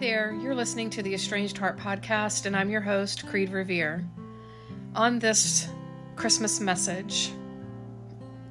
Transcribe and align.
There, 0.00 0.32
you're 0.40 0.54
listening 0.54 0.90
to 0.90 1.02
the 1.02 1.12
Estranged 1.12 1.58
Heart 1.58 1.76
podcast, 1.76 2.46
and 2.46 2.54
I'm 2.54 2.70
your 2.70 2.80
host, 2.80 3.26
Kreed 3.26 3.50
Revere. 3.52 4.04
On 4.94 5.18
this 5.18 5.68
Christmas 6.14 6.60
message, 6.60 7.32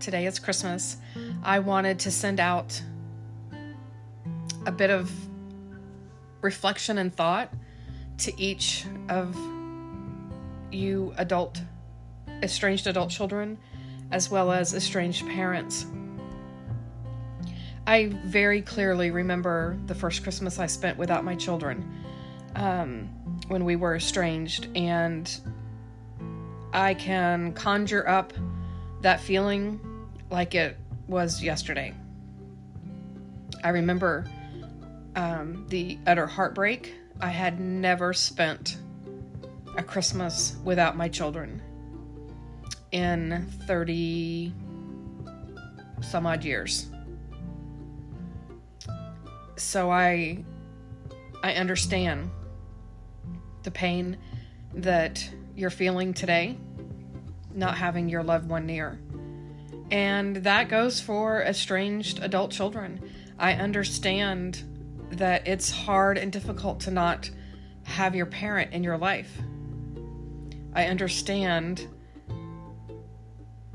today 0.02 0.26
is 0.26 0.40
Christmas, 0.40 0.98
I 1.44 1.60
wanted 1.60 2.00
to 2.00 2.12
send 2.12 2.42
out 2.42 2.82
a 4.66 4.74
bit 4.74 4.90
of 4.90 5.10
reflection 6.42 6.98
and 6.98 7.16
thought 7.16 7.54
to 8.18 8.42
each 8.42 8.86
of 9.08 9.34
you 10.70 11.14
adult, 11.18 11.62
estranged 12.44 12.88
adult 12.88 13.10
children, 13.10 13.58
as 14.12 14.30
well 14.30 14.52
as 14.52 14.74
estranged 14.74 15.26
parents. 15.28 15.86
I 17.88 18.08
very 18.26 18.62
clearly 18.62 19.12
remember 19.12 19.78
the 19.86 19.96
first 19.96 20.22
Christmas 20.22 20.60
I 20.60 20.66
spent 20.66 20.98
without 20.98 21.24
my 21.24 21.36
children 21.36 21.90
um, 22.54 23.08
when 23.48 23.64
we 23.64 23.78
were 23.78 23.96
estranged, 23.96 24.68
and 24.76 25.40
I 26.74 26.96
can 26.96 27.54
conjure 27.54 28.06
up 28.06 28.34
that 29.04 29.22
feeling 29.22 29.80
like 30.30 30.54
it 30.54 30.76
was 31.08 31.42
yesterday. 31.42 31.94
I 33.64 33.70
remember 33.70 34.26
um, 35.16 35.66
the 35.70 35.98
utter 36.06 36.28
heartbreak. 36.28 36.94
I 37.22 37.30
had 37.30 37.62
never 37.62 38.12
spent 38.12 38.80
a 39.78 39.82
Christmas 39.82 40.58
without 40.66 40.98
my 40.98 41.08
children 41.08 41.62
in 42.92 43.48
30 43.66 44.54
some 46.02 46.26
odd 46.26 46.44
years 46.44 46.90
so 49.58 49.92
I 49.92 50.44
I 51.44 51.54
understand 51.54 52.32
the 53.64 53.72
pain 53.72 54.18
that 54.74 55.30
you're 55.56 55.70
feeling 55.70 56.14
today 56.14 56.58
not 57.54 57.76
having 57.76 58.08
your 58.08 58.24
loved 58.24 58.48
one 58.48 58.66
near. 58.66 59.00
And 59.90 60.38
that 60.38 60.70
goes 60.70 61.02
for 61.02 61.42
estranged 61.42 62.20
adult 62.22 62.52
children. 62.52 63.02
I 63.40 63.54
understand 63.54 64.64
that 65.12 65.48
it's 65.48 65.72
hard 65.72 66.18
and 66.18 66.32
difficult 66.32 66.82
to 66.82 66.92
not 66.92 67.30
have 67.84 68.16
your 68.16 68.26
parent 68.26 68.74
in 68.74 68.84
your 68.84 68.98
life. 68.98 69.32
I 70.74 70.86
understand 70.86 71.88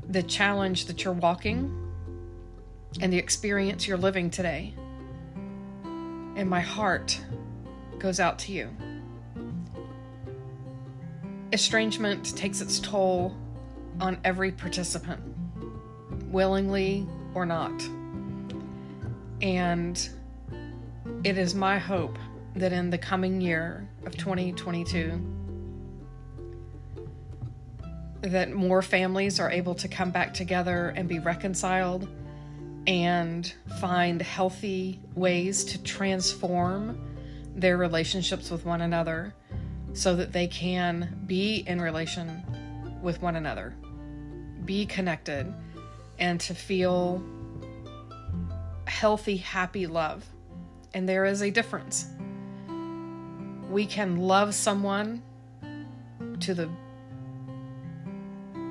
the 0.07 0.23
challenge 0.23 0.85
that 0.85 1.03
you're 1.03 1.13
walking 1.13 1.79
and 3.01 3.11
the 3.11 3.17
experience 3.17 3.87
you're 3.87 3.97
living 3.97 4.29
today 4.29 4.75
and 6.35 6.49
my 6.49 6.61
heart 6.61 7.19
goes 7.99 8.19
out 8.19 8.39
to 8.39 8.51
you. 8.51 8.69
Estrangement 11.51 12.35
takes 12.35 12.61
its 12.61 12.79
toll 12.79 13.35
on 14.01 14.17
every 14.23 14.51
participant, 14.51 15.21
willingly 16.31 17.07
or 17.35 17.45
not. 17.45 17.83
And 19.41 20.09
it 21.23 21.37
is 21.37 21.53
my 21.53 21.77
hope 21.77 22.17
that 22.55 22.73
in 22.73 22.89
the 22.89 22.97
coming 22.97 23.39
year 23.41 23.87
of 24.05 24.17
2022 24.17 25.21
that 28.21 28.51
more 28.53 28.81
families 28.81 29.39
are 29.39 29.51
able 29.51 29.75
to 29.75 29.87
come 29.87 30.09
back 30.09 30.33
together 30.33 30.93
and 30.95 31.09
be 31.09 31.19
reconciled 31.19 32.07
and 32.85 33.53
find 33.79 34.21
healthy 34.21 34.99
ways 35.15 35.63
to 35.63 35.81
transform 35.83 36.99
their 37.55 37.77
relationships 37.77 38.51
with 38.51 38.65
one 38.65 38.81
another 38.81 39.33
so 39.93 40.15
that 40.15 40.33
they 40.33 40.47
can 40.47 41.21
be 41.25 41.63
in 41.67 41.79
relation 41.79 42.43
with 43.01 43.21
one 43.21 43.35
another, 43.35 43.75
be 44.65 44.85
connected, 44.85 45.53
and 46.19 46.39
to 46.41 46.53
feel 46.53 47.23
healthy, 48.85 49.37
happy 49.37 49.87
love. 49.87 50.25
And 50.93 51.07
there 51.07 51.25
is 51.25 51.41
a 51.41 51.51
difference. 51.51 52.07
We 53.69 53.85
can 53.85 54.17
love 54.17 54.53
someone 54.53 55.21
to 56.41 56.53
the 56.53 56.69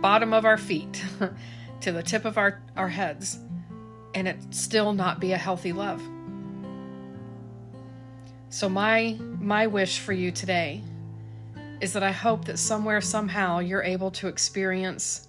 bottom 0.00 0.32
of 0.32 0.44
our 0.44 0.58
feet, 0.58 1.02
to 1.80 1.92
the 1.92 2.02
tip 2.02 2.24
of 2.24 2.36
our, 2.36 2.60
our 2.76 2.88
heads 2.88 3.38
and 4.14 4.28
it 4.28 4.36
still 4.50 4.92
not 4.92 5.20
be 5.20 5.32
a 5.32 5.38
healthy 5.38 5.72
love. 5.72 6.02
So 8.48 8.68
my 8.68 9.16
my 9.40 9.66
wish 9.66 9.98
for 9.98 10.12
you 10.12 10.30
today 10.30 10.82
is 11.80 11.94
that 11.94 12.02
I 12.02 12.12
hope 12.12 12.44
that 12.44 12.58
somewhere 12.58 13.00
somehow 13.00 13.58
you're 13.58 13.82
able 13.82 14.10
to 14.12 14.28
experience 14.28 15.28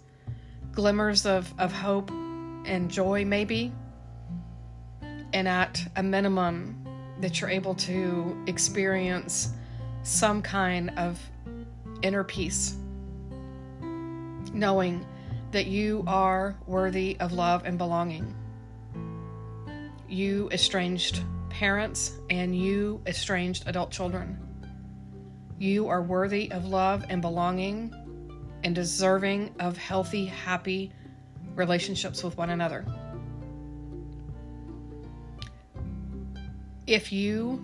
glimmers 0.72 1.26
of, 1.26 1.52
of 1.58 1.72
hope 1.72 2.12
and 2.12 2.92
joy 2.92 3.26
maybe 3.26 3.72
and 5.34 5.48
at 5.48 5.82
a 5.96 6.04
minimum 6.04 6.86
that 7.22 7.40
you're 7.40 7.50
able 7.50 7.76
to 7.76 8.38
experience 8.48 9.54
some 10.04 10.42
kind 10.42 10.92
of 10.98 11.20
inner 12.02 12.24
peace 12.24 12.76
knowing 14.54 15.06
that 15.52 15.66
you 15.66 16.04
are 16.08 16.56
worthy 16.68 17.18
of 17.20 17.32
love 17.32 17.64
and 17.66 17.78
belonging 17.78 18.36
you 20.14 20.50
estranged 20.52 21.24
parents 21.50 22.14
and 22.30 22.56
you 22.56 23.02
estranged 23.08 23.64
adult 23.68 23.92
children. 23.92 24.38
You 25.58 25.88
are 25.88 26.02
worthy 26.02 26.52
of 26.52 26.66
love 26.66 27.06
and 27.10 27.22
belonging 27.22 27.94
and 28.64 28.76
deserving 28.76 29.56
of 29.60 29.78
healthy, 29.78 30.26
happy 30.26 30.92
relationships 31.56 32.24
with 32.24 32.38
one 32.38 32.50
another. 32.50 32.86
If 36.86 37.12
you 37.12 37.64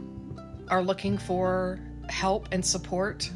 are 0.69 0.81
looking 0.81 1.17
for 1.17 1.79
help 2.09 2.47
and 2.51 2.65
support 2.65 3.29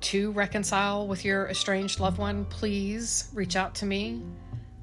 to 0.00 0.30
reconcile 0.32 1.06
with 1.06 1.24
your 1.24 1.48
estranged 1.48 1.98
loved 1.98 2.18
one, 2.18 2.44
please 2.44 3.30
reach 3.34 3.56
out 3.56 3.74
to 3.76 3.86
me. 3.86 4.22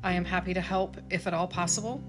I 0.03 0.13
am 0.13 0.25
happy 0.25 0.53
to 0.53 0.61
help 0.61 0.97
if 1.09 1.25
at 1.25 1.33
all 1.33 1.47
possible. 1.47 2.01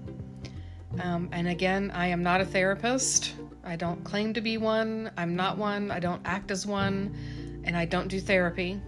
Um, 0.99 1.29
and 1.31 1.47
again, 1.47 1.91
I 1.93 2.07
am 2.07 2.23
not 2.23 2.41
a 2.41 2.45
therapist. 2.45 3.33
I 3.63 3.75
don't 3.75 4.03
claim 4.03 4.33
to 4.33 4.41
be 4.41 4.57
one. 4.57 5.11
I'm 5.17 5.35
not 5.35 5.57
one. 5.57 5.91
I 5.91 5.99
don't 5.99 6.21
act 6.25 6.51
as 6.51 6.65
one. 6.65 7.15
And 7.63 7.75
I 7.75 7.85
don't 7.85 8.07
do 8.07 8.19
therapy. 8.19 8.81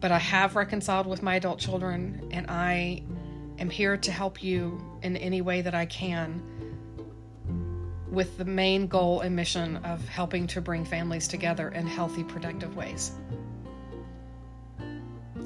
But 0.00 0.12
I 0.12 0.18
have 0.18 0.56
reconciled 0.56 1.06
with 1.06 1.22
my 1.22 1.36
adult 1.36 1.58
children, 1.58 2.28
and 2.30 2.46
I 2.50 3.02
am 3.58 3.70
here 3.70 3.96
to 3.96 4.12
help 4.12 4.42
you 4.42 4.80
in 5.02 5.16
any 5.16 5.40
way 5.40 5.62
that 5.62 5.74
I 5.74 5.86
can 5.86 6.42
with 8.10 8.38
the 8.38 8.44
main 8.44 8.86
goal 8.86 9.20
and 9.20 9.34
mission 9.34 9.76
of 9.78 10.06
helping 10.08 10.46
to 10.46 10.60
bring 10.60 10.84
families 10.84 11.26
together 11.26 11.68
in 11.70 11.86
healthy, 11.86 12.22
productive 12.22 12.76
ways. 12.76 13.12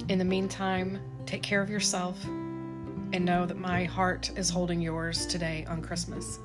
In 0.08 0.19
the 0.19 0.25
meantime, 0.25 1.00
take 1.26 1.42
care 1.42 1.62
of 1.62 1.70
yourself 1.70 2.19
and 3.12 3.24
know 3.24 3.46
that 3.46 3.58
my 3.58 3.84
heart 3.84 4.30
is 4.36 4.50
holding 4.50 4.80
yours 4.80 5.26
today 5.26 5.64
on 5.69 5.82
Christmas. 5.82 6.41